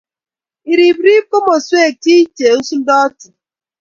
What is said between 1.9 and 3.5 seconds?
chi che usundotin